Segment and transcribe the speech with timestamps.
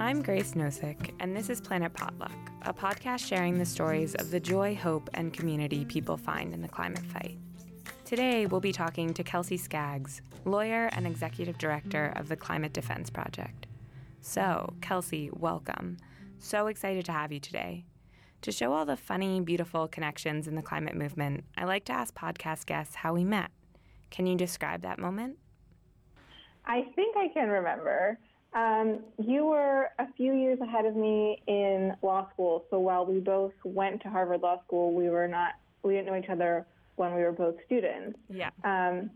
[0.00, 2.30] I'm Grace Nosek, and this is Planet Potluck,
[2.62, 6.68] a podcast sharing the stories of the joy, hope, and community people find in the
[6.68, 7.36] climate fight.
[8.04, 13.10] Today, we'll be talking to Kelsey Skaggs, lawyer and executive director of the Climate Defense
[13.10, 13.66] Project.
[14.20, 15.96] So, Kelsey, welcome.
[16.38, 17.84] So excited to have you today.
[18.42, 22.14] To show all the funny, beautiful connections in the climate movement, I like to ask
[22.14, 23.50] podcast guests how we met.
[24.10, 25.38] Can you describe that moment?
[26.64, 28.20] I think I can remember.
[28.54, 33.20] Um, you were a few years ahead of me in law school, so while we
[33.20, 35.52] both went to Harvard Law School, we were not
[35.82, 36.66] we didn't know each other
[36.96, 38.18] when we were both students.
[38.28, 38.50] Yeah.
[38.64, 39.10] Um,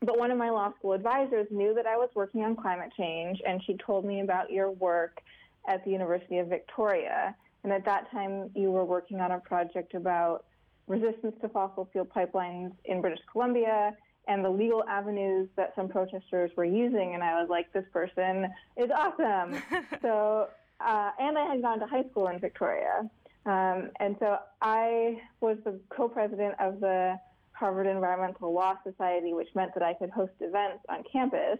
[0.00, 3.40] but one of my law school advisors knew that I was working on climate change,
[3.46, 5.20] and she told me about your work
[5.68, 7.34] at the University of Victoria.
[7.64, 10.44] And at that time, you were working on a project about
[10.86, 16.50] resistance to fossil fuel pipelines in British Columbia and the legal avenues that some protesters
[16.56, 17.14] were using.
[17.14, 19.62] And I was like, this person is awesome.
[20.02, 20.48] so,
[20.80, 23.08] uh, and I had gone to high school in Victoria.
[23.44, 27.18] Um, and so I was the co president of the
[27.52, 31.58] Harvard Environmental Law Society, which meant that I could host events on campus.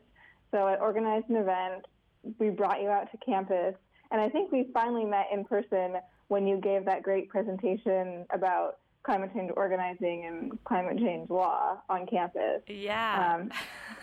[0.50, 1.86] So I organized an event.
[2.38, 3.74] We brought you out to campus.
[4.10, 5.94] And I think we finally met in person
[6.28, 12.06] when you gave that great presentation about climate change organizing and climate change law on
[12.06, 12.60] campus.
[12.66, 13.36] Yeah.
[13.36, 13.50] Um,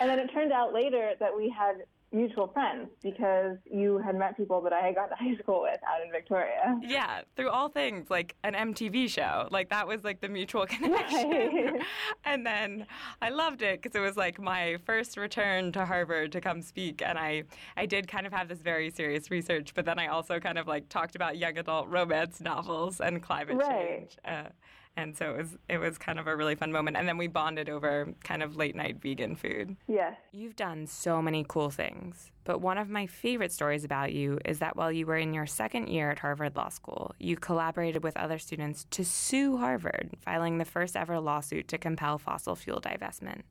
[0.00, 1.76] and then it turned out later that we had
[2.12, 5.80] mutual friends because you had met people that I had gone to high school with
[5.88, 6.78] out in Victoria.
[6.82, 9.48] Yeah, through all things like an MTV show.
[9.50, 11.30] Like that was like the mutual connection.
[11.30, 11.82] Right.
[12.24, 12.86] and then
[13.20, 17.02] I loved it because it was like my first return to Harvard to come speak
[17.04, 17.44] and I
[17.76, 20.66] I did kind of have this very serious research, but then I also kind of
[20.66, 23.98] like talked about young adult romance novels and climate right.
[23.98, 24.16] change.
[24.24, 24.48] Uh,
[24.96, 26.96] and so it was it was kind of a really fun moment.
[26.96, 29.76] And then we bonded over kind of late night vegan food.
[29.86, 30.16] Yes.
[30.32, 34.58] You've done so many cool things but one of my favorite stories about you is
[34.58, 38.16] that while you were in your second year at harvard law school you collaborated with
[38.16, 43.42] other students to sue harvard filing the first ever lawsuit to compel fossil fuel divestment.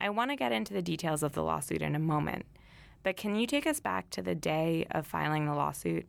[0.00, 2.46] I want to get into the details of the lawsuit in a moment
[3.02, 6.06] but can you take us back to the day of filing the lawsuit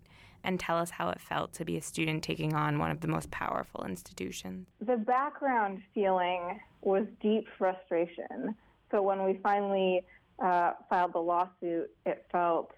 [0.47, 3.08] and tell us how it felt to be a student taking on one of the
[3.08, 4.68] most powerful institutions?
[4.80, 8.56] The background feeling was deep frustration.
[8.90, 10.06] So when we finally
[10.44, 12.72] uh, filed the lawsuit, it felt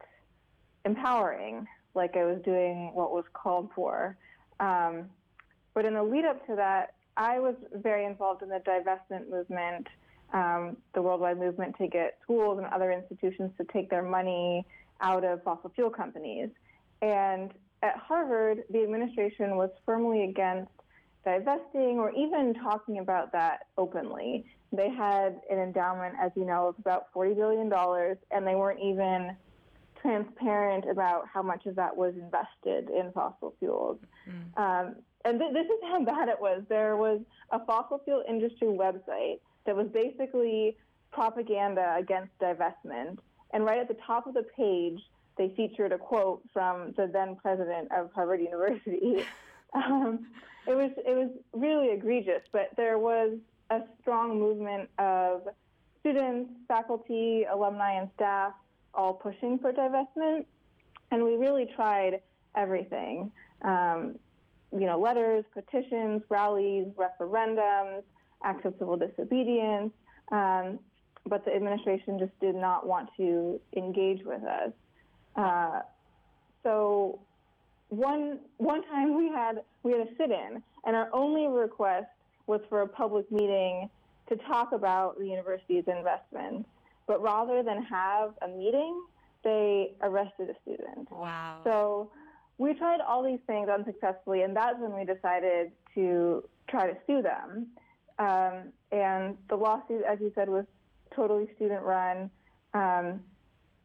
[0.83, 4.17] empowering, like I was doing what was called for.
[4.59, 5.05] Um,
[5.75, 9.87] but in the lead up to that, I was very involved in the divestment movement
[10.33, 14.65] um, the worldwide movement to get schools and other institutions to take their money
[15.01, 16.49] out of fossil fuel companies.
[17.01, 17.51] And
[17.81, 20.71] at Harvard, the administration was firmly against
[21.25, 24.45] divesting or even talking about that openly.
[24.71, 27.71] They had an endowment, as you know, of about $40 billion,
[28.31, 29.35] and they weren't even
[30.01, 33.97] transparent about how much of that was invested in fossil fuels.
[34.27, 34.57] Mm.
[34.57, 34.95] Um,
[35.25, 36.63] and th- this is how bad it was.
[36.69, 37.21] There was
[37.51, 40.77] a fossil fuel industry website that was basically
[41.11, 43.17] propaganda against divestment.
[43.51, 44.99] And right at the top of the page,
[45.39, 49.25] they featured a quote from the then president of Harvard University.
[49.73, 50.27] um,
[50.67, 53.37] it was it was really egregious, but there was
[53.71, 55.47] a strong movement of
[56.01, 58.53] students, faculty, alumni, and staff
[58.93, 60.45] all pushing for divestment,
[61.11, 62.21] and we really tried
[62.55, 63.31] everything.
[63.63, 64.15] Um,
[64.71, 68.03] you know, letters, petitions, rallies, referendums,
[68.43, 69.91] acts of civil disobedience,
[70.31, 70.79] um,
[71.25, 74.71] but the administration just did not want to engage with us.
[75.39, 75.81] Uh,
[76.63, 77.19] so
[77.89, 82.07] one one time we had we had a sit-in, and our only request
[82.47, 83.89] was for a public meeting
[84.27, 86.67] to talk about the university's investments.
[87.07, 89.01] But rather than have a meeting,
[89.43, 91.09] they arrested a student.
[91.11, 91.61] Wow.
[91.63, 92.11] So
[92.57, 97.21] we tried all these things unsuccessfully, and that's when we decided to try to sue
[97.21, 97.67] them.
[98.19, 100.65] Um, and the lawsuit, as you said, was
[101.15, 102.29] totally student run.
[102.73, 103.21] Um,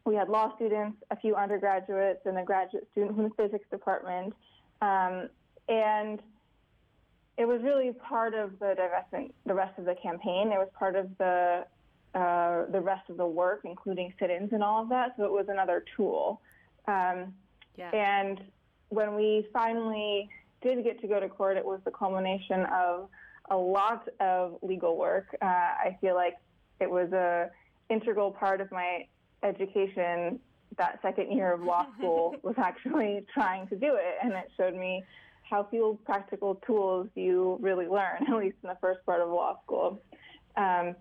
[0.05, 4.33] we had law students, a few undergraduates, and a graduate student from the physics department.
[4.81, 5.29] Um,
[5.67, 6.21] and
[7.37, 10.51] it was really part of the divestment, the rest of the campaign.
[10.51, 11.65] It was part of the
[12.13, 15.15] uh, the rest of the work, including sit-ins and all of that.
[15.17, 16.39] So it was another tool.
[16.87, 17.33] Um,
[17.75, 17.89] yeah.
[17.91, 18.39] And
[18.87, 20.29] when we finally
[20.61, 23.09] did get to go to court, it was the culmination of
[23.49, 25.35] a lot of legal work.
[25.41, 26.35] Uh, I feel like
[26.79, 27.49] it was a
[27.89, 29.05] integral part of my
[29.45, 30.39] education.
[30.77, 34.75] That second year of law school was actually trying to do it, and it showed
[34.75, 35.03] me
[35.49, 39.59] how few practical tools you really learn, at least in the first part of law
[39.63, 40.01] school.
[40.57, 40.95] Um,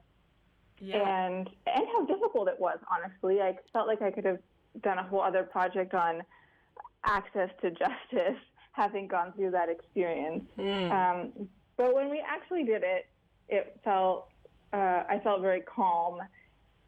[0.80, 0.96] yeah.
[0.96, 2.78] and and how difficult it was.
[2.90, 4.40] Honestly, I felt like I could have
[4.82, 6.22] done a whole other project on
[7.04, 8.40] access to justice,
[8.72, 10.44] having gone through that experience.
[10.58, 10.90] Mm.
[10.90, 13.06] Um, but when we actually did it,
[13.48, 14.28] it felt
[14.72, 16.18] uh, I felt very calm,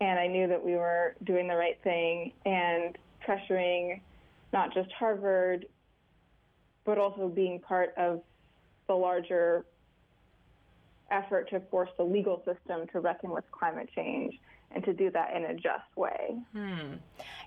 [0.00, 2.96] and I knew that we were doing the right thing and
[3.26, 4.00] pressuring
[4.52, 5.66] not just Harvard,
[6.84, 8.22] but also being part of
[8.86, 9.64] the larger
[11.10, 14.34] effort to force the legal system to reckon with climate change
[14.72, 16.36] and to do that in a just way.
[16.52, 16.94] Hmm.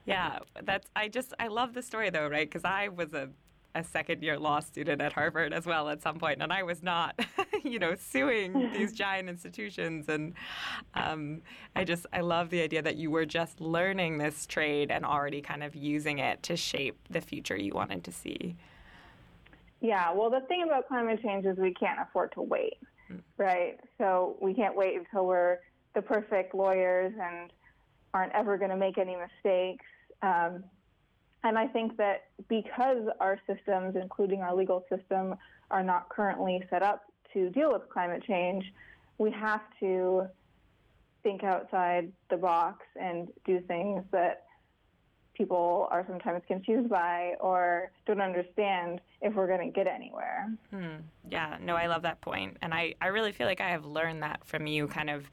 [0.05, 2.49] Yeah, that's I just I love the story though, right?
[2.49, 3.29] Because I was a
[3.75, 6.81] a second year law student at Harvard as well at some point, and I was
[6.81, 7.19] not,
[7.63, 10.09] you know, suing these giant institutions.
[10.09, 10.33] And
[10.95, 11.41] um,
[11.75, 15.41] I just I love the idea that you were just learning this trade and already
[15.41, 18.55] kind of using it to shape the future you wanted to see.
[19.81, 22.77] Yeah, well, the thing about climate change is we can't afford to wait,
[23.09, 23.21] mm.
[23.37, 23.79] right?
[23.97, 25.59] So we can't wait until we're
[25.95, 27.51] the perfect lawyers and
[28.13, 29.85] aren't ever going to make any mistakes.
[30.21, 30.63] Um,
[31.43, 35.35] and I think that because our systems, including our legal system,
[35.71, 37.03] are not currently set up
[37.33, 38.73] to deal with climate change,
[39.17, 40.27] we have to
[41.23, 44.45] think outside the box and do things that
[45.33, 50.49] people are sometimes confused by or don't understand if we're going to get anywhere.
[50.71, 50.97] Hmm.
[51.29, 52.57] Yeah, no, I love that point.
[52.61, 55.29] And I, I really feel like I have learned that from you kind of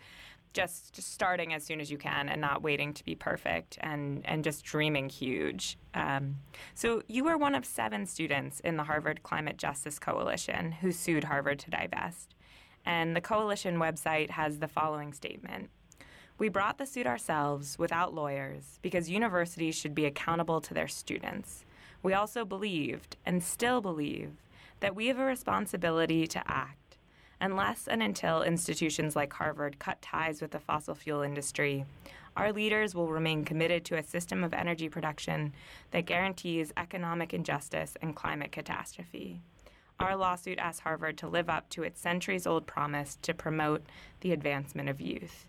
[0.52, 4.22] just, just starting as soon as you can and not waiting to be perfect and,
[4.24, 5.78] and just dreaming huge.
[5.94, 6.36] Um,
[6.74, 11.24] so, you were one of seven students in the Harvard Climate Justice Coalition who sued
[11.24, 12.34] Harvard to divest.
[12.84, 15.70] And the coalition website has the following statement
[16.38, 21.64] we brought the suit ourselves without lawyers because universities should be accountable to their students.
[22.02, 24.32] We also believed, and still believe,
[24.80, 26.85] that we have a responsibility to act.
[27.40, 31.84] Unless and until institutions like Harvard cut ties with the fossil fuel industry,
[32.36, 35.52] our leaders will remain committed to a system of energy production
[35.90, 39.40] that guarantees economic injustice and climate catastrophe.
[39.98, 43.82] Our lawsuit asks Harvard to live up to its centuries old promise to promote
[44.20, 45.46] the advancement of youth.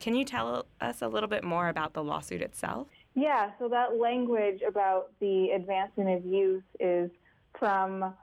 [0.00, 2.88] Can you tell us a little bit more about the lawsuit itself?
[3.14, 7.10] Yeah, so that language about the advancement of youth is
[7.58, 8.14] from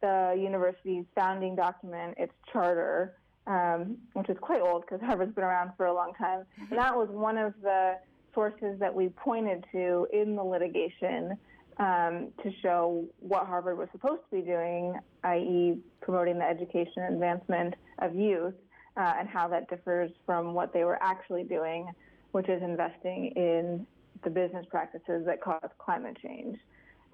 [0.00, 3.16] the university's founding document, its charter,
[3.46, 6.40] um, which is quite old because Harvard's been around for a long time.
[6.40, 6.72] Mm-hmm.
[6.72, 7.98] And that was one of the
[8.34, 11.36] sources that we pointed to in the litigation
[11.78, 17.14] um, to show what Harvard was supposed to be doing, i.e., promoting the education and
[17.14, 18.54] advancement of youth
[18.96, 21.88] uh, and how that differs from what they were actually doing,
[22.32, 23.86] which is investing in
[24.24, 26.58] the business practices that cause climate change.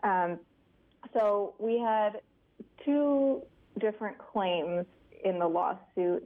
[0.02, 0.38] Um,
[1.12, 2.20] so we had
[2.84, 3.42] two
[3.78, 4.86] different claims
[5.24, 6.22] in the lawsuit,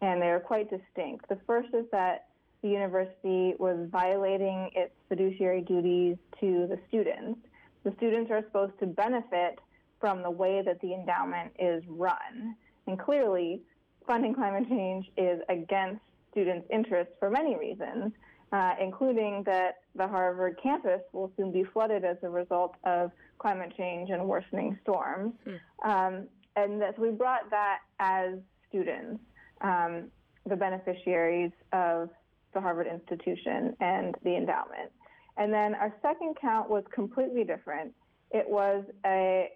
[0.00, 1.28] and they are quite distinct.
[1.28, 2.26] The first is that
[2.62, 7.40] the university was violating its fiduciary duties to the students.
[7.84, 9.58] The students are supposed to benefit
[10.00, 12.56] from the way that the endowment is run.
[12.86, 13.62] And clearly,
[14.06, 16.00] funding climate change is against
[16.30, 18.12] students' interests for many reasons,
[18.52, 23.72] uh, including that the Harvard campus will soon be flooded as a result of climate
[23.76, 25.32] change and worsening storms.
[25.44, 25.90] Hmm.
[25.90, 28.34] Um, and that, so we brought that as
[28.68, 29.20] students,
[29.62, 30.10] um,
[30.46, 32.10] the beneficiaries of
[32.52, 34.90] the Harvard institution and the endowment.
[35.38, 37.94] And then our second count was completely different.
[38.32, 39.48] It was a,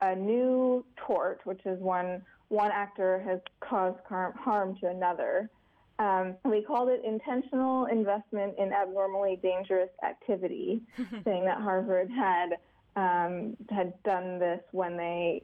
[0.00, 5.50] a new tort, which is when one actor has caused harm to another.
[5.98, 10.82] Um, we called it intentional investment in abnormally dangerous activity,
[11.24, 12.58] saying that Harvard had
[12.96, 15.42] um, had done this when they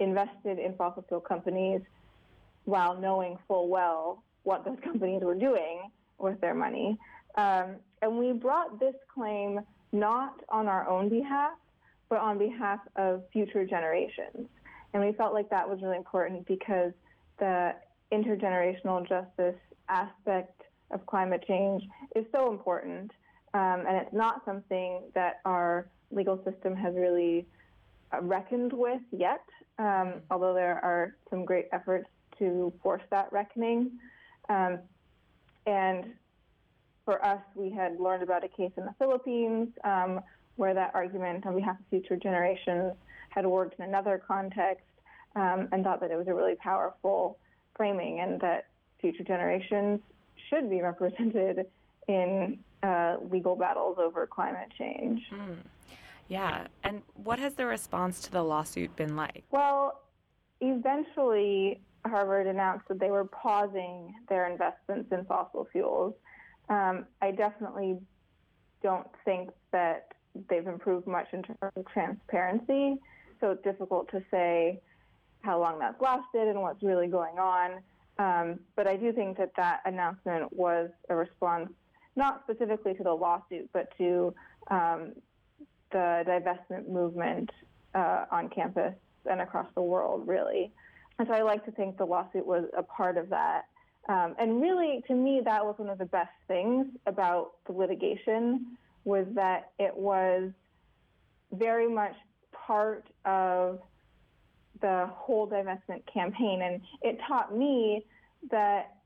[0.00, 1.80] invested in fossil fuel companies
[2.64, 6.98] while knowing full well what those companies were doing with their money.
[7.36, 9.60] Um, and we brought this claim
[9.92, 11.52] not on our own behalf,
[12.08, 14.48] but on behalf of future generations.
[14.92, 16.92] And we felt like that was really important because
[17.38, 17.74] the
[18.12, 19.56] intergenerational justice
[19.88, 21.82] aspect of climate change
[22.14, 23.10] is so important.
[23.52, 27.46] Um, and it's not something that our legal system has really
[28.12, 29.44] uh, reckoned with yet,
[29.78, 33.92] um, although there are some great efforts to force that reckoning.
[34.48, 34.78] Um,
[35.66, 36.06] and
[37.04, 40.20] for us, we had learned about a case in the Philippines um,
[40.56, 42.92] where that argument on behalf of future generations
[43.30, 44.84] had worked in another context
[45.36, 47.38] um, and thought that it was a really powerful
[47.76, 48.66] framing and that
[49.04, 50.00] future generations
[50.48, 51.66] should be represented
[52.08, 55.20] in uh, legal battles over climate change.
[55.30, 55.56] Mm.
[56.28, 56.66] Yeah.
[56.84, 59.44] And what has the response to the lawsuit been like?
[59.50, 60.00] Well,
[60.62, 66.14] eventually, Harvard announced that they were pausing their investments in fossil fuels.
[66.70, 67.98] Um, I definitely
[68.82, 70.12] don't think that
[70.48, 72.96] they've improved much in terms of transparency.
[73.40, 74.80] So it's difficult to say
[75.42, 77.82] how long that's lasted and what's really going on.
[78.18, 81.70] Um, but I do think that that announcement was a response,
[82.16, 84.34] not specifically to the lawsuit, but to
[84.70, 85.12] um,
[85.90, 87.50] the divestment movement
[87.94, 88.94] uh, on campus
[89.28, 90.72] and across the world, really.
[91.18, 93.62] And so I like to think the lawsuit was a part of that.
[94.08, 98.76] Um, and really, to me, that was one of the best things about the litigation
[99.04, 100.50] was that it was
[101.52, 102.14] very much
[102.52, 103.80] part of
[104.80, 106.62] the whole divestment campaign.
[106.62, 108.04] And it taught me
[108.50, 108.96] that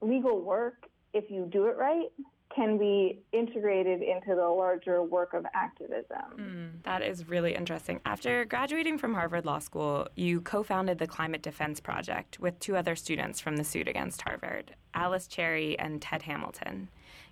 [0.00, 2.08] legal work, if you do it right,
[2.54, 6.36] can be integrated into the larger work of activism.
[6.36, 8.00] Mm, that is really interesting.
[8.04, 12.76] After graduating from Harvard Law School, you co founded the Climate Defense Project with two
[12.76, 16.88] other students from the suit against Harvard, Alice Cherry and Ted Hamilton.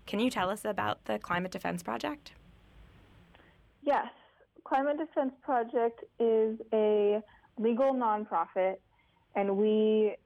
[0.07, 2.33] Can you tell us about the Climate Defense Project?
[3.83, 4.09] Yes.
[4.65, 7.23] Climate Defense Project is a
[7.59, 8.77] legal nonprofit,
[9.35, 10.17] and we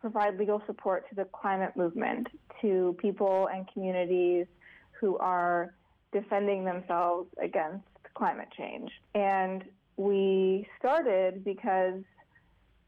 [0.00, 2.26] provide legal support to the climate movement,
[2.60, 4.46] to people and communities
[4.92, 5.74] who are
[6.12, 7.84] defending themselves against
[8.14, 8.90] climate change.
[9.14, 9.64] And
[9.96, 12.02] we started because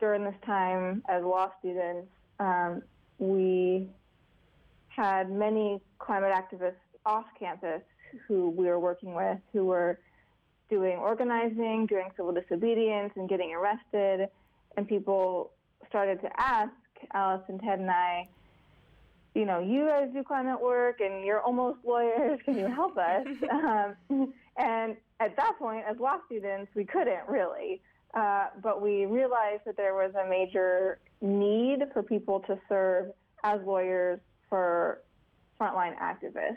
[0.00, 2.08] during this time as law students,
[2.40, 2.82] um,
[3.18, 3.88] we
[4.88, 6.74] had many climate activists
[7.06, 7.82] off campus
[8.26, 9.98] who we were working with who were
[10.72, 14.28] doing organizing, doing civil disobedience, and getting arrested.
[14.78, 15.52] And people
[15.90, 16.72] started to ask
[17.12, 18.26] Alice and Ted and I,
[19.34, 22.40] you know, you guys do climate work and you're almost lawyers.
[22.46, 23.26] Can you help us?
[23.50, 27.82] um, and at that point, as law students, we couldn't really.
[28.14, 33.10] Uh, but we realized that there was a major need for people to serve
[33.44, 35.02] as lawyers for
[35.60, 36.56] frontline activists.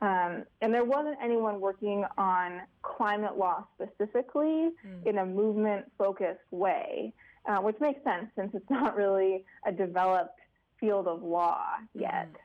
[0.00, 5.06] Um, and there wasn't anyone working on climate law specifically mm.
[5.06, 7.12] in a movement focused way,
[7.46, 10.38] uh, which makes sense since it's not really a developed
[10.78, 11.62] field of law
[11.94, 12.32] yet.
[12.32, 12.36] Mm.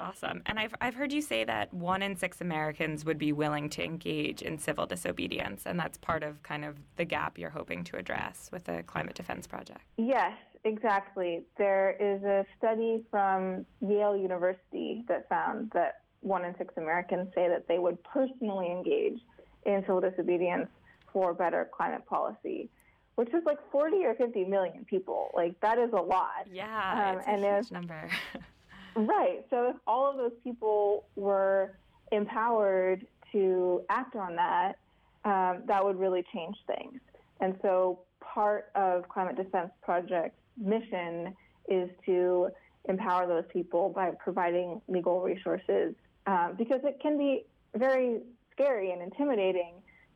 [0.00, 0.42] Awesome.
[0.46, 3.84] And I've, I've heard you say that one in six Americans would be willing to
[3.84, 7.96] engage in civil disobedience, and that's part of kind of the gap you're hoping to
[7.98, 9.82] address with the Climate Defense Project.
[9.98, 10.32] Yes,
[10.64, 11.42] exactly.
[11.58, 17.48] There is a study from Yale University that found that one in six Americans say
[17.48, 19.20] that they would personally engage
[19.64, 20.68] in civil disobedience
[21.12, 22.68] for better climate policy,
[23.16, 25.30] which is like 40 or 50 million people.
[25.34, 26.46] Like that is a lot.
[26.50, 28.10] Yeah, um, it's and a huge number.
[28.96, 29.44] right.
[29.50, 31.76] So if all of those people were
[32.12, 34.78] empowered to act on that,
[35.24, 37.00] um, that would really change things.
[37.40, 41.34] And so part of Climate Defense Project's mission
[41.68, 42.48] is to
[42.88, 45.94] empower those people by providing legal resources
[46.26, 47.44] um, because it can be
[47.76, 48.20] very
[48.52, 49.74] scary and intimidating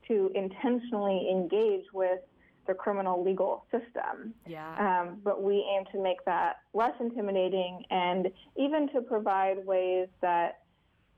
[0.08, 2.20] to intentionally engage with
[2.66, 4.34] the criminal legal system.
[4.46, 4.74] Yeah.
[4.78, 10.60] Um, but we aim to make that less intimidating and even to provide ways that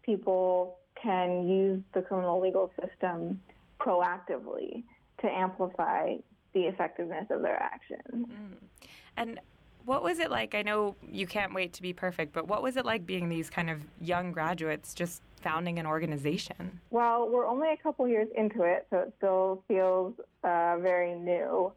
[0.02, 3.40] people can use the criminal legal system
[3.80, 4.82] proactively
[5.20, 6.14] to amplify
[6.52, 8.26] the effectiveness of their actions.
[8.26, 8.88] Mm.
[9.16, 9.40] And
[9.86, 10.54] what was it like?
[10.54, 13.48] I know you can't wait to be perfect, but what was it like being these
[13.48, 16.80] kind of young graduates just founding an organization?
[16.90, 21.72] Well, we're only a couple years into it, so it still feels uh, very new.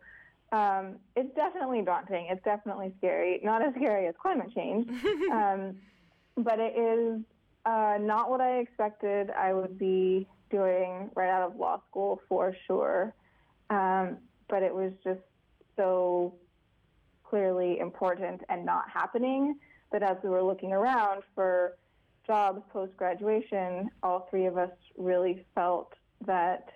[0.51, 2.27] Um, it's definitely daunting.
[2.31, 3.39] It's definitely scary.
[3.43, 4.89] Not as scary as climate change,
[5.31, 5.75] um,
[6.35, 7.21] but it is
[7.65, 12.55] uh, not what I expected I would be doing right out of law school for
[12.65, 13.13] sure.
[13.69, 14.17] Um,
[14.49, 15.19] but it was just
[15.77, 16.33] so
[17.29, 19.55] clearly important and not happening.
[19.91, 21.77] But as we were looking around for
[22.25, 25.93] jobs post graduation, all three of us really felt
[26.25, 26.69] that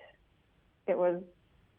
[0.86, 1.22] it was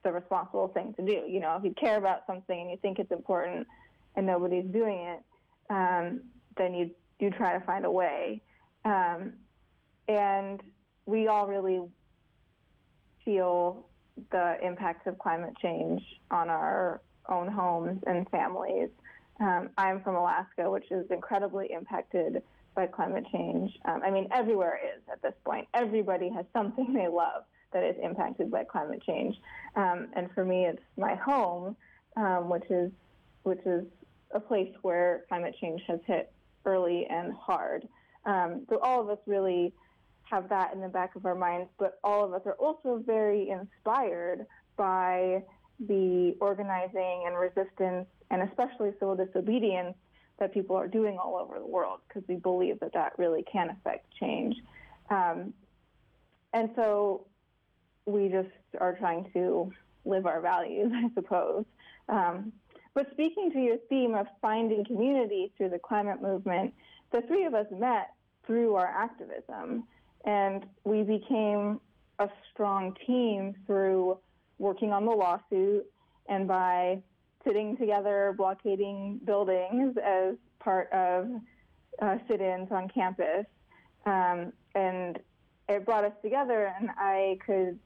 [0.04, 1.24] the responsible thing to do.
[1.28, 3.68] You know, if you care about something and you think it's important
[4.16, 5.20] and nobody's doing it,
[5.70, 6.22] um,
[6.58, 8.42] then you you try to find a way.
[8.84, 9.34] Um,
[10.08, 10.62] and
[11.06, 11.82] we all really
[13.24, 13.88] feel
[14.32, 18.90] the impacts of climate change on our own homes and families.
[19.40, 22.42] Um, I'm from Alaska, which is incredibly impacted
[22.76, 23.72] by climate change.
[23.86, 25.68] Um, I mean, everywhere is at this point.
[25.74, 29.36] Everybody has something they love that is impacted by climate change.
[29.76, 31.76] Um, and for me, it's my home,
[32.16, 32.92] um, which is
[33.44, 33.86] which is
[34.32, 36.32] a place where climate change has hit
[36.66, 37.88] early and hard.
[38.26, 39.72] Um, so all of us really
[40.24, 43.50] have that in the back of our minds, but all of us are also very
[43.50, 45.44] inspired by
[45.80, 49.96] the organizing and resistance, and especially civil disobedience
[50.40, 53.70] that people are doing all over the world, because we believe that that really can
[53.70, 54.56] affect change.
[55.10, 55.54] Um,
[56.54, 57.28] and so
[58.06, 59.72] we just are trying to
[60.06, 61.66] live our values, I suppose.
[62.10, 62.54] Um,
[62.94, 66.74] but speaking to your theme of finding community through the climate movement,
[67.12, 68.12] the three of us met
[68.48, 69.84] through our activism,
[70.26, 71.82] and we became
[72.20, 74.18] a strong team through
[74.58, 75.86] working on the lawsuit
[76.28, 77.02] and by
[77.46, 81.30] sitting together blockading buildings as part of
[82.02, 83.46] uh, sit-ins on campus.
[84.06, 85.20] Um, and
[85.70, 87.80] it brought us together, and I could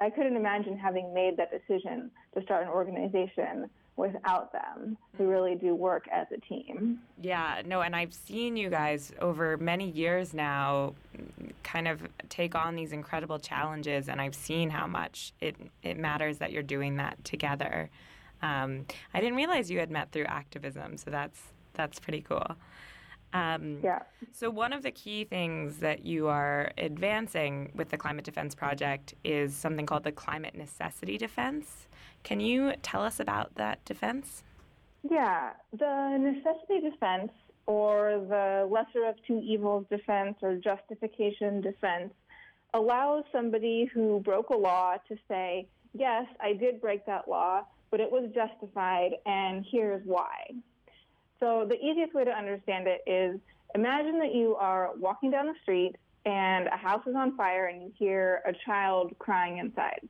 [0.00, 5.54] I couldn't imagine having made that decision to start an organization without them who really
[5.54, 7.00] do work as a team.
[7.20, 10.94] Yeah, no, and I've seen you guys over many years now
[11.62, 16.38] kind of take on these incredible challenges, and I've seen how much it, it matters
[16.38, 17.90] that you're doing that together.
[18.40, 21.40] Um, I didn't realize you had met through activism, so that's
[21.74, 22.56] that's pretty cool.
[23.32, 24.00] Um, yeah.
[24.32, 29.14] So, one of the key things that you are advancing with the Climate Defense Project
[29.24, 31.88] is something called the Climate Necessity Defense.
[32.24, 34.44] Can you tell us about that defense?
[35.02, 35.50] Yeah.
[35.76, 37.32] The necessity defense,
[37.66, 42.12] or the lesser of two evils defense, or justification defense,
[42.74, 48.00] allows somebody who broke a law to say, yes, I did break that law, but
[48.00, 50.50] it was justified, and here's why.
[51.42, 53.40] So the easiest way to understand it is
[53.74, 57.82] imagine that you are walking down the street and a house is on fire and
[57.82, 60.08] you hear a child crying inside.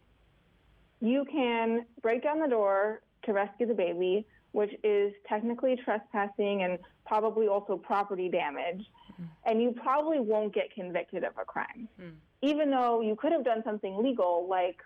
[1.01, 6.79] You can break down the door to rescue the baby, which is technically trespassing and
[7.07, 8.85] probably also property damage,
[9.19, 9.27] mm.
[9.47, 11.89] and you probably won't get convicted of a crime.
[11.99, 12.13] Mm.
[12.43, 14.77] Even though you could have done something legal like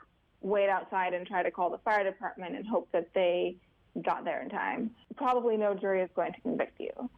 [0.42, 3.56] wait outside and try to call the fire department and hope that they
[4.02, 4.90] got there in time.
[5.16, 7.10] Probably no jury is going to convict you.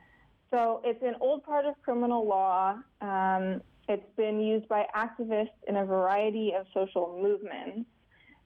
[0.50, 2.76] So it's an old part of criminal law.
[3.00, 7.88] Um, it's been used by activists in a variety of social movements,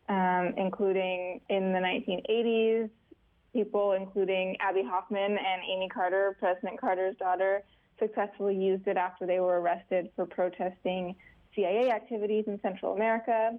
[0.09, 2.91] um, including in the 1980s,
[3.53, 7.63] people including Abbie Hoffman and Amy Carter, President Carter's daughter,
[7.99, 11.15] successfully used it after they were arrested for protesting
[11.55, 13.59] CIA activities in Central America.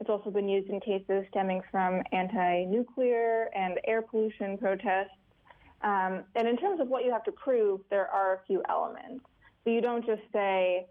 [0.00, 5.10] It's also been used in cases stemming from anti nuclear and air pollution protests.
[5.82, 9.24] Um, and in terms of what you have to prove, there are a few elements.
[9.64, 10.86] So you don't just say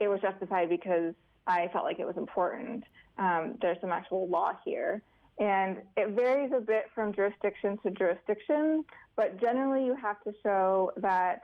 [0.00, 1.14] it was justified because
[1.46, 2.84] I felt like it was important.
[3.18, 5.02] Um, there's some actual law here.
[5.38, 8.84] And it varies a bit from jurisdiction to jurisdiction,
[9.16, 11.42] but generally you have to show that,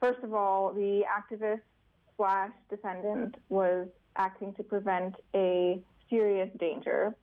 [0.00, 1.62] first of all, the activist
[2.16, 7.14] slash defendant was acting to prevent a serious danger.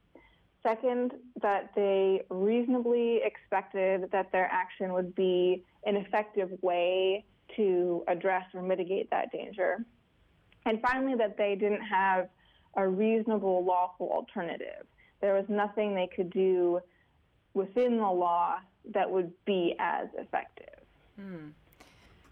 [0.62, 7.26] Second, that they reasonably expected that their action would be an effective way
[7.58, 9.86] to address or mitigate that danger.
[10.65, 12.30] And finally, that they didn't have
[12.76, 14.86] a reasonable lawful alternative.
[15.22, 16.80] There was nothing they could do
[17.54, 18.56] within the law
[18.93, 20.80] that would be as effective.
[21.19, 21.50] Hmm.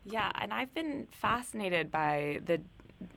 [0.05, 2.61] Yeah, and I've been fascinated by the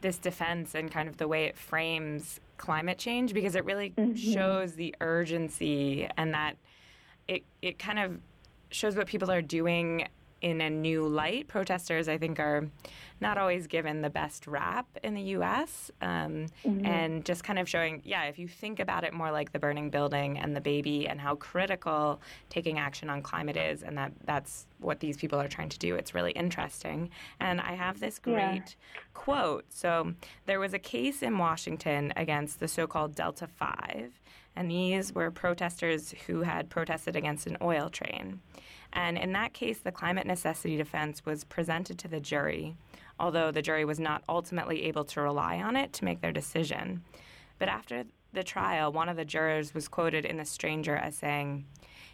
[0.00, 4.14] this defense and kind of the way it frames climate change because it really mm-hmm.
[4.14, 6.56] shows the urgency and that
[7.28, 8.18] it it kind of
[8.70, 10.06] shows what people are doing
[10.44, 11.48] in a new light.
[11.48, 12.68] Protesters, I think, are
[13.18, 15.90] not always given the best rap in the U.S.
[16.02, 16.84] Um, mm-hmm.
[16.84, 19.88] And just kind of showing, yeah, if you think about it more like the burning
[19.88, 24.66] building and the baby and how critical taking action on climate is, and that that's
[24.80, 27.08] what these people are trying to do, it's really interesting.
[27.40, 29.00] And I have this great yeah.
[29.14, 29.64] quote.
[29.70, 30.12] So
[30.44, 34.20] there was a case in Washington against the so-called Delta Five.
[34.56, 38.40] And these were protesters who had protested against an oil train.
[38.94, 42.76] And in that case, the climate necessity defense was presented to the jury,
[43.18, 47.02] although the jury was not ultimately able to rely on it to make their decision.
[47.58, 51.66] But after the trial, one of the jurors was quoted in The Stranger as saying,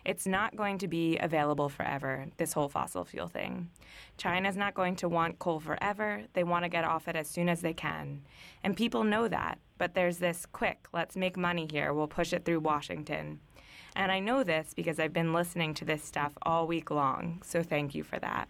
[0.05, 3.69] It's not going to be available forever, this whole fossil fuel thing.
[4.17, 6.23] China's not going to want coal forever.
[6.33, 8.23] They want to get off it as soon as they can.
[8.63, 9.59] And people know that.
[9.77, 11.93] But there's this quick, let's make money here.
[11.95, 13.41] We'll push it through Washington.
[14.01, 17.43] And I know this because I've been listening to this stuff all week long.
[17.45, 18.49] So thank you for that.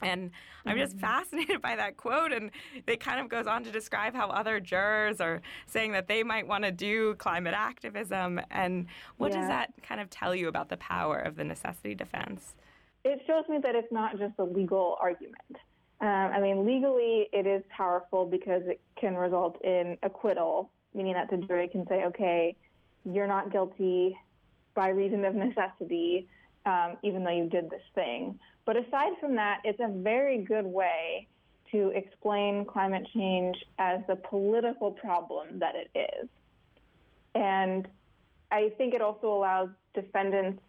[0.00, 0.30] And
[0.64, 1.00] I'm just mm-hmm.
[1.00, 2.32] fascinated by that quote.
[2.32, 2.50] And
[2.86, 6.48] it kind of goes on to describe how other jurors are saying that they might
[6.48, 8.40] want to do climate activism.
[8.50, 8.86] And
[9.18, 9.40] what yeah.
[9.40, 12.54] does that kind of tell you about the power of the necessity defense?
[13.04, 15.36] It shows me that it's not just a legal argument.
[16.00, 21.28] Um, I mean, legally, it is powerful because it can result in acquittal, meaning that
[21.28, 22.56] the jury can say, okay,
[23.04, 24.16] you're not guilty
[24.74, 26.28] by reason of necessity,
[26.66, 28.38] um, even though you did this thing.
[28.64, 31.26] But aside from that, it's a very good way
[31.72, 36.28] to explain climate change as the political problem that it is.
[37.34, 37.88] And
[38.50, 40.62] I think it also allows defendants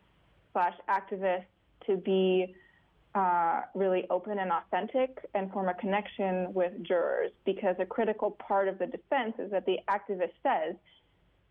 [0.53, 1.45] slash activists
[1.87, 2.55] to be
[3.15, 8.67] uh, really open and authentic and form a connection with jurors because a critical part
[8.67, 10.75] of the defense is that the activist says,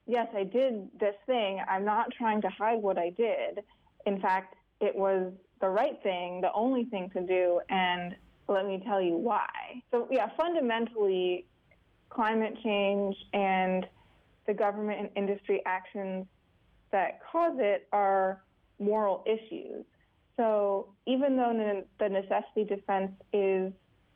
[0.07, 1.61] Yes, I did this thing.
[1.69, 3.61] I'm not trying to hide what I did.
[4.07, 8.17] In fact, it was the right thing, the only thing to do, and
[8.49, 9.49] let me tell you why.
[9.91, 11.47] So, yeah, fundamentally,
[12.11, 13.87] climate change and
[14.47, 16.27] the government and industry actions
[16.91, 18.43] that cause it are
[18.79, 19.85] moral issues.
[20.37, 23.73] So even though the necessity defense is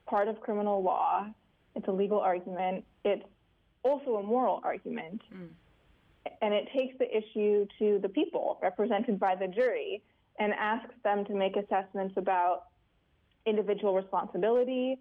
[0.07, 1.27] part of criminal law,
[1.75, 3.25] it's a legal argument, it's
[3.83, 5.21] also a moral argument.
[5.33, 5.49] Mm.
[6.43, 10.03] And it takes the issue to the people represented by the jury
[10.39, 12.65] and asks them to make assessments about
[13.47, 14.99] individual responsibility,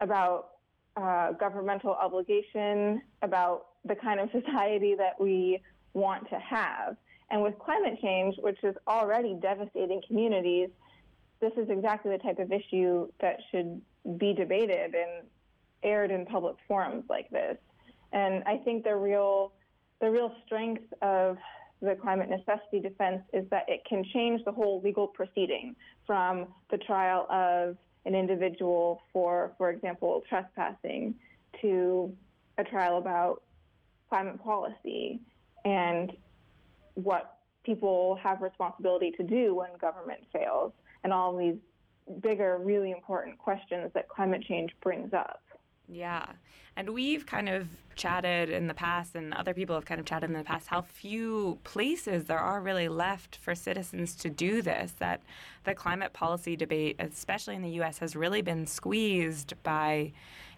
[0.00, 0.50] about
[0.96, 5.60] uh, governmental obligation, about the kind of society that we
[5.92, 6.96] want to have.
[7.30, 10.68] And with climate change, which is already devastating communities,
[11.40, 13.80] this is exactly the type of issue that should
[14.18, 15.26] be debated and
[15.82, 17.56] aired in public forums like this.
[18.12, 19.52] And I think the real
[20.00, 21.36] the real strength of
[21.80, 25.76] the climate necessity defense is that it can change the whole legal proceeding
[26.06, 27.76] from the trial of
[28.06, 31.14] an individual for, for example, trespassing
[31.60, 32.12] to
[32.58, 33.42] a trial about
[34.08, 35.20] climate policy
[35.64, 36.12] and
[36.94, 41.56] what people have responsibility to do when government fails and all these
[42.20, 45.42] bigger, really important questions that climate change brings up.
[45.88, 46.26] Yeah.
[46.76, 50.30] And we've kind of chatted in the past, and other people have kind of chatted
[50.30, 54.92] in the past, how few places there are really left for citizens to do this.
[54.98, 55.22] That
[55.62, 60.12] the climate policy debate, especially in the US, has really been squeezed by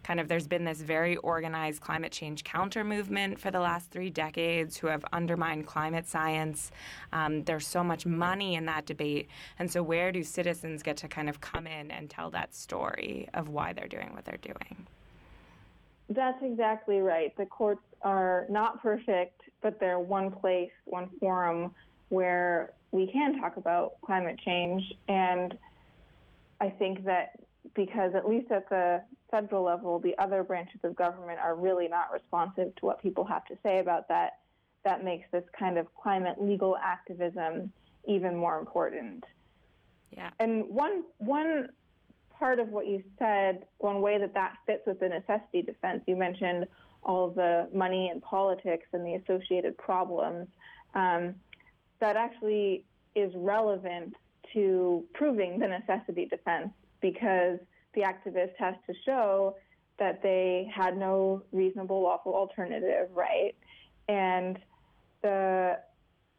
[0.05, 4.09] kind of there's been this very organized climate change counter movement for the last three
[4.09, 6.71] decades who have undermined climate science.
[7.13, 9.29] Um, there's so much money in that debate.
[9.59, 13.29] And so, where do citizens get to kind of come in and tell that story
[13.35, 14.87] of why they're doing what they're doing?
[16.09, 17.37] That's exactly right.
[17.37, 21.75] The courts are not perfect, but they're one place, one forum
[22.09, 24.83] where we can talk about climate change.
[25.09, 25.59] And
[26.61, 27.41] I think that
[27.75, 32.13] because, at least at the federal level, the other branches of government are really not
[32.13, 34.39] responsive to what people have to say about that,
[34.85, 37.73] that makes this kind of climate legal activism
[38.07, 39.25] even more important.
[40.13, 40.31] Yeah.
[40.39, 41.69] And one one
[42.39, 46.17] part of what you said, one way that that fits with the necessity defense, you
[46.17, 46.67] mentioned
[47.03, 50.49] all the money and politics and the associated problems.
[50.95, 51.35] Um,
[52.01, 54.15] that actually is relevant
[54.53, 56.69] to proving the necessity defense
[57.01, 57.59] because
[57.95, 59.57] the activist has to show
[59.99, 63.55] that they had no reasonable lawful alternative, right?
[64.09, 64.59] And
[65.23, 65.79] the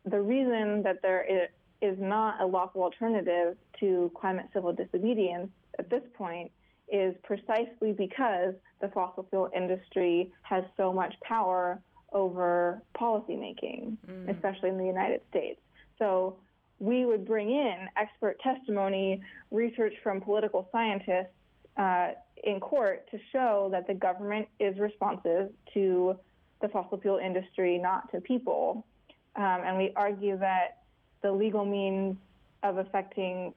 [0.05, 1.49] the reason that there
[1.81, 6.51] is not a lawful alternative to climate civil disobedience at this point
[6.91, 11.81] is precisely because the fossil fuel industry has so much power
[12.13, 14.35] over policymaking, mm.
[14.35, 15.59] especially in the United States.
[15.99, 16.37] So
[16.79, 21.33] we would bring in expert testimony, research from political scientists
[21.75, 22.09] uh,
[22.43, 26.15] in court to show that the government is responsive to
[26.61, 28.85] the fossil fuel industry, not to people.
[29.35, 30.79] Um, and we argue that
[31.21, 32.15] the legal means
[32.63, 33.53] of affecting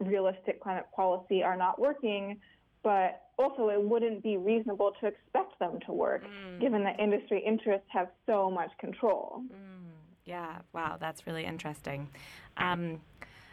[0.00, 2.38] realistic climate policy are not working,
[2.82, 6.60] but also it wouldn't be reasonable to expect them to work mm.
[6.60, 9.42] given that industry interests have so much control.
[9.52, 9.84] Mm.
[10.24, 12.08] Yeah, wow, that's really interesting.
[12.56, 13.00] Um,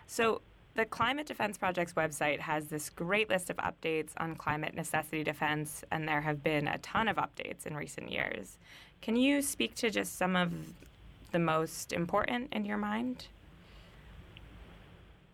[0.08, 0.41] so,
[0.73, 5.84] the Climate Defense Project's website has this great list of updates on climate necessity defense,
[5.91, 8.58] and there have been a ton of updates in recent years.
[9.01, 10.54] Can you speak to just some of
[11.34, 13.27] the most important in your mind?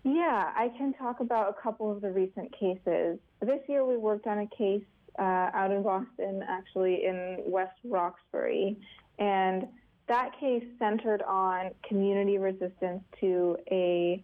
[0.08, 3.20] Yeah, I can talk about a couple of the recent cases.
[3.41, 4.86] This year we worked on a case
[5.20, 8.78] uh, out in Boston, actually in West Roxbury,
[9.20, 9.67] and
[10.08, 14.24] that case centered on community resistance to a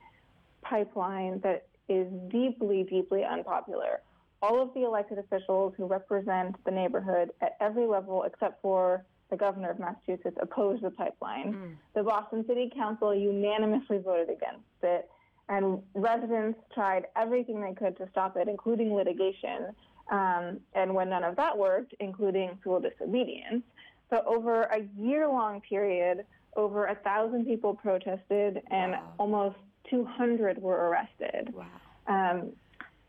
[0.61, 3.99] pipeline that is deeply, deeply unpopular.
[4.41, 9.35] All of the elected officials who represent the neighborhood at every level, except for the
[9.35, 11.53] governor of Massachusetts, opposed the pipeline.
[11.53, 11.75] Mm.
[11.93, 15.09] The Boston City Council unanimously voted against it
[15.53, 19.67] and residents tried everything they could to stop it, including litigation.
[20.11, 23.63] Um, and when none of that worked, including civil disobedience.
[24.09, 29.13] So over a year-long period, over a thousand people protested, and wow.
[29.17, 29.55] almost
[29.89, 31.53] 200 were arrested.
[31.53, 31.65] Wow.
[32.07, 32.51] Um,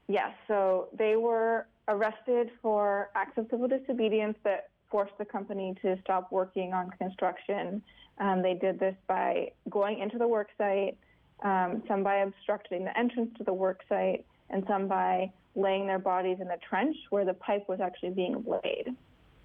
[0.08, 5.74] yes, yeah, so they were arrested for acts of civil disobedience that forced the company
[5.82, 7.82] to stop working on construction.
[8.18, 10.96] Um, they did this by going into the work site,
[11.42, 15.98] um, some by obstructing the entrance to the work site, and some by laying their
[15.98, 18.94] bodies in the trench where the pipe was actually being laid.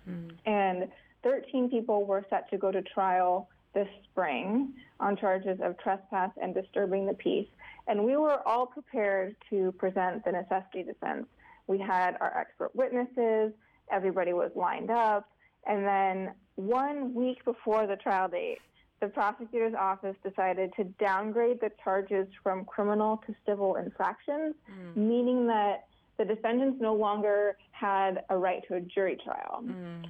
[0.10, 0.32] Mm.
[0.46, 0.88] And
[1.24, 6.54] 13 people were set to go to trial this spring on charges of trespass and
[6.54, 7.48] disturbing the peace.
[7.88, 11.28] And we were all prepared to present the necessity defense.
[11.68, 13.54] We had our expert witnesses,
[13.92, 15.30] everybody was lined up,
[15.68, 18.60] and then one week before the trial date,
[19.02, 24.96] the prosecutor's office decided to downgrade the charges from criminal to civil infractions, mm.
[24.96, 25.86] meaning that
[26.18, 29.64] the defendants no longer had a right to a jury trial.
[29.64, 30.06] Mm.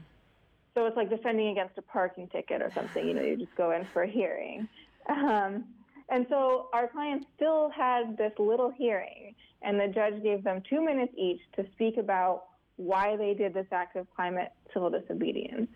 [0.73, 3.08] So it's like defending against a parking ticket or something.
[3.08, 4.67] You know, you just go in for a hearing.
[5.08, 5.65] Um,
[6.10, 10.84] and so our clients still had this little hearing, and the judge gave them two
[10.84, 12.45] minutes each to speak about
[12.78, 15.69] why they did this act of climate civil disobedience.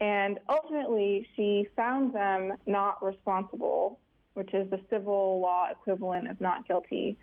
[0.00, 3.98] And ultimately, she found them not responsible,
[4.34, 7.16] which is the civil law equivalent of not guilty,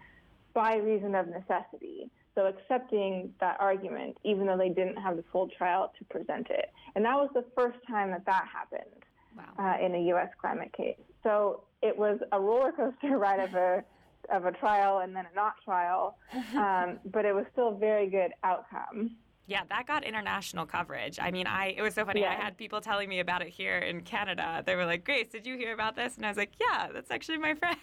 [0.54, 2.10] by reason of necessity.
[2.36, 6.72] So accepting that argument, even though they didn't have the full trial to present it.
[6.96, 9.04] And that was the first time that that happened
[9.36, 9.44] wow.
[9.60, 10.30] uh, in a U.S.
[10.40, 10.96] climate case.
[11.24, 13.84] So it was a roller coaster ride of a
[14.32, 16.16] of a trial and then a not trial,
[16.56, 19.16] um, but it was still a very good outcome.
[19.52, 21.20] Yeah, that got international coverage.
[21.22, 22.22] I mean, I it was so funny.
[22.22, 22.32] Yeah.
[22.32, 24.64] I had people telling me about it here in Canada.
[24.66, 27.12] They were like, "Grace, did you hear about this?" And I was like, "Yeah, that's
[27.12, 27.78] actually my friend."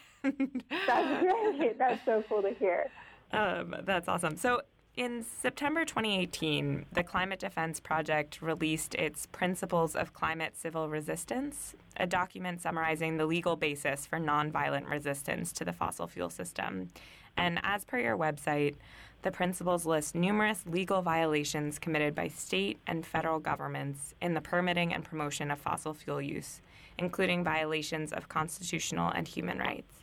[0.86, 1.22] that's
[1.58, 1.78] great.
[1.78, 2.86] That's so cool to hear.
[3.32, 4.38] Um, that's awesome.
[4.38, 4.62] So,
[4.98, 12.04] in September 2018, the Climate Defense Project released its Principles of Climate Civil Resistance, a
[12.04, 16.88] document summarizing the legal basis for nonviolent resistance to the fossil fuel system.
[17.36, 18.74] And as per your website,
[19.22, 24.92] the principles list numerous legal violations committed by state and federal governments in the permitting
[24.92, 26.60] and promotion of fossil fuel use,
[26.98, 29.94] including violations of constitutional and human rights.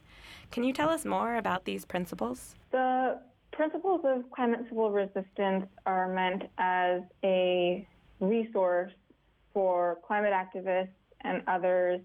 [0.51, 2.55] Can you tell us more about these principles?
[2.71, 3.19] The
[3.55, 7.87] principles of climate civil resistance are meant as a
[8.19, 8.91] resource
[9.53, 10.89] for climate activists
[11.21, 12.01] and others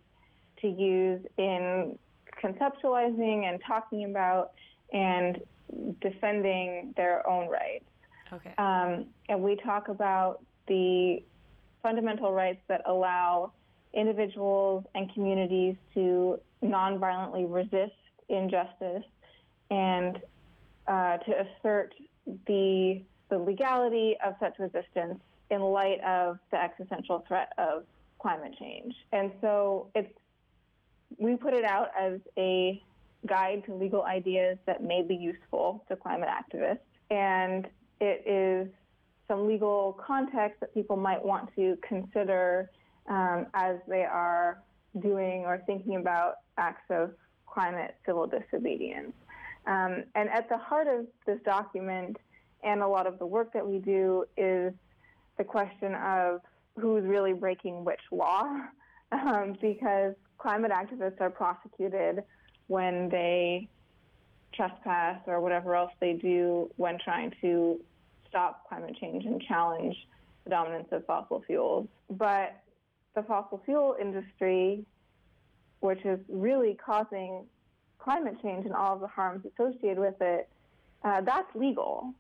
[0.61, 1.99] to use in
[2.43, 4.53] conceptualizing and talking about
[4.93, 5.41] and
[6.01, 7.85] defending their own rights.
[8.33, 8.55] Okay.
[8.59, 11.23] Um, and we talk about the
[11.83, 13.53] fundamental rights that allow
[13.93, 17.93] individuals and communities to nonviolently resist
[18.29, 19.03] injustice
[19.71, 20.21] and
[20.90, 21.94] uh, to assert
[22.46, 23.00] the,
[23.31, 27.85] the legality of such resistance in light of the existential threat of
[28.20, 28.94] climate change.
[29.12, 30.12] And so it's
[31.18, 32.83] we put it out as a
[33.26, 36.79] guide to legal ideas that may be useful to climate activists.
[37.11, 37.66] And
[38.00, 38.72] it is
[39.29, 42.70] some legal context that people might want to consider
[43.09, 44.62] um, as they are
[45.00, 47.11] doing or thinking about acts of
[47.46, 49.12] climate civil disobedience.
[49.71, 52.17] Um, and at the heart of this document
[52.65, 54.75] and a lot of the work that we do is
[55.39, 56.41] the question of
[56.77, 58.43] who's really breaking which law,
[59.13, 62.25] um, because climate activists are prosecuted
[62.67, 63.69] when they
[64.53, 67.81] trespass or whatever else they do when trying to
[68.29, 69.95] stop climate change and challenge
[70.43, 71.87] the dominance of fossil fuels.
[72.11, 72.61] But
[73.15, 74.85] the fossil fuel industry,
[75.79, 77.45] which is really causing
[78.03, 80.49] climate change and all of the harms associated with it,
[81.05, 82.13] uh, that's legal.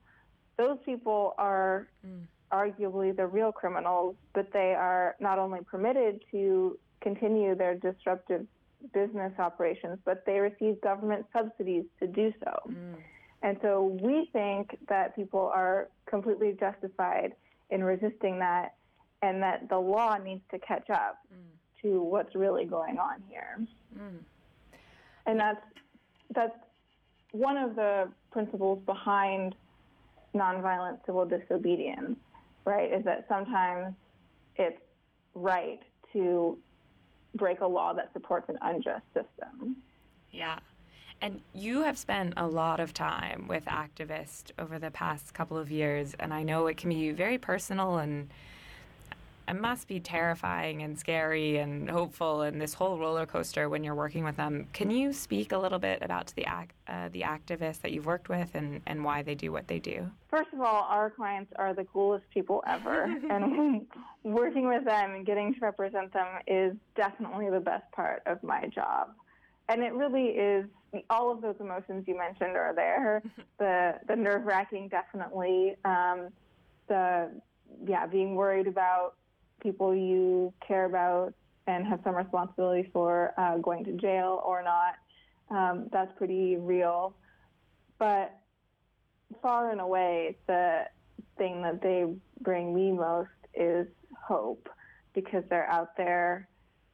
[0.56, 2.22] Those people are mm.
[2.52, 8.46] arguably the real criminals, but they are not only permitted to continue their disruptive
[8.94, 12.52] business operations, but they receive government subsidies to do so.
[12.68, 12.94] Mm.
[13.42, 17.32] And so we think that people are completely justified
[17.70, 18.74] in resisting that
[19.22, 21.82] and that the law needs to catch up mm.
[21.82, 23.58] to what's really going on here.
[23.98, 24.18] Mm.
[25.30, 25.64] And that's
[26.34, 26.56] that's
[27.30, 29.54] one of the principles behind
[30.34, 32.16] nonviolent civil disobedience,
[32.64, 32.92] right?
[32.92, 33.94] Is that sometimes
[34.56, 34.80] it's
[35.36, 35.78] right
[36.12, 36.58] to
[37.36, 39.76] break a law that supports an unjust system.
[40.32, 40.58] Yeah.
[41.20, 45.70] And you have spent a lot of time with activists over the past couple of
[45.70, 48.30] years, and I know it can be very personal and
[49.50, 53.96] it must be terrifying and scary and hopeful and this whole roller coaster when you're
[53.96, 54.68] working with them.
[54.72, 58.54] Can you speak a little bit about the uh, the activists that you've worked with
[58.54, 60.08] and, and why they do what they do?
[60.28, 63.86] First of all, our clients are the coolest people ever, and
[64.22, 68.66] working with them and getting to represent them is definitely the best part of my
[68.68, 69.08] job.
[69.68, 70.66] And it really is
[71.08, 73.22] all of those emotions you mentioned are there.
[73.58, 75.76] the the nerve wracking definitely.
[75.84, 76.28] Um,
[76.88, 77.26] uh,
[77.86, 79.14] yeah, being worried about
[79.60, 81.34] people you care about
[81.66, 84.94] and have some responsibility for uh, going to jail or not.
[85.50, 87.14] Um, that's pretty real.
[87.98, 88.36] But
[89.42, 90.84] far and away, the
[91.38, 92.06] thing that they
[92.40, 93.86] bring me most is
[94.26, 94.68] hope
[95.14, 96.48] because they're out there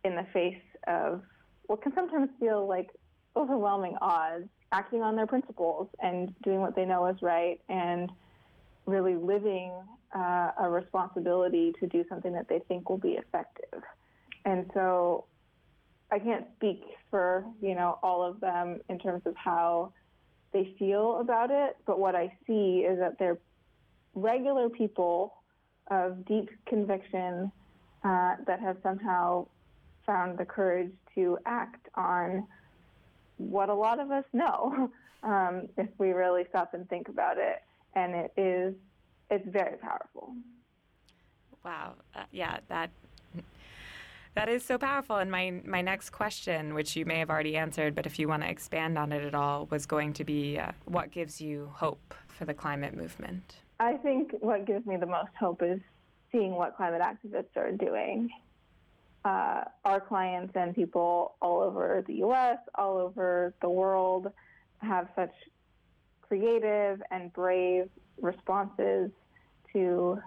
[0.04, 1.22] in the face of
[1.66, 2.90] what can sometimes feel like
[3.36, 8.10] overwhelming odds, acting on their principles and doing what they know is right and
[8.86, 9.72] really living
[10.14, 13.82] uh, a responsibility to do something that they think will be effective.
[14.44, 15.24] And so
[16.10, 19.92] I can't speak for, you know, all of them in terms of how
[20.52, 23.38] they feel about it, but what I see is that they're
[24.14, 25.34] regular people
[25.90, 27.50] of deep conviction
[28.04, 29.46] uh, that have somehow
[30.06, 32.46] found the courage to act on
[33.38, 34.90] what a lot of us know
[35.22, 37.62] um, if we really stop and think about it.
[37.94, 38.74] And it is,
[39.30, 40.34] it's very powerful.
[41.64, 41.94] Wow.
[42.14, 42.90] Uh, yeah, that
[44.34, 45.16] that is so powerful.
[45.16, 48.42] And my my next question, which you may have already answered, but if you want
[48.42, 52.14] to expand on it at all, was going to be uh, what gives you hope
[52.28, 53.56] for the climate movement?
[53.80, 55.80] I think what gives me the most hope is
[56.32, 58.30] seeing what climate activists are doing.
[59.24, 64.30] Uh, our clients and people all over the U.S., all over the world,
[64.78, 65.32] have such
[66.28, 67.88] creative and brave
[68.20, 69.10] responses
[69.72, 70.18] to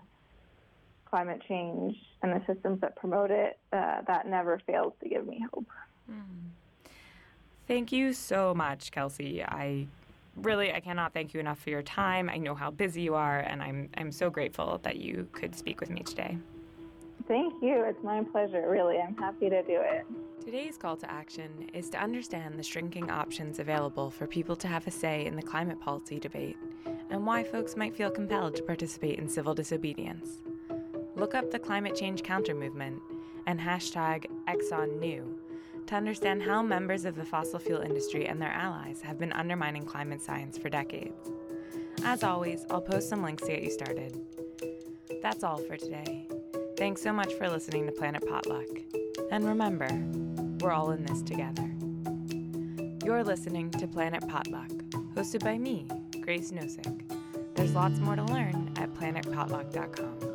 [1.10, 5.44] climate change and the systems that promote it, uh, that never fails to give me
[5.54, 5.68] hope.
[6.10, 6.50] Mm.
[7.68, 9.44] Thank you so much, Kelsey.
[9.44, 9.88] I
[10.36, 12.30] really I cannot thank you enough for your time.
[12.30, 15.80] I know how busy you are, and I'm I'm so grateful that you could speak
[15.80, 16.38] with me today.
[17.30, 17.84] Thank you.
[17.84, 18.68] It's my pleasure.
[18.68, 20.04] Really, I'm happy to do it.
[20.44, 24.88] Today's call to action is to understand the shrinking options available for people to have
[24.88, 26.58] a say in the climate policy debate
[27.12, 30.42] and why folks might feel compelled to participate in civil disobedience.
[31.16, 33.00] Look up the climate change counter movement
[33.46, 35.36] and hashtag ExxonKnew
[35.86, 39.86] to understand how members of the fossil fuel industry and their allies have been undermining
[39.86, 41.30] climate science for decades.
[42.04, 44.20] As always, I'll post some links to get you started.
[45.22, 46.29] That's all for today.
[46.80, 48.66] Thanks so much for listening to Planet Potluck.
[49.32, 49.90] And remember,
[50.62, 51.70] we're all in this together.
[53.04, 54.70] You're listening to Planet Potluck,
[55.14, 55.86] hosted by me,
[56.22, 57.02] Grace Nosek.
[57.56, 60.29] There's lots more to learn at planetpotluck.com.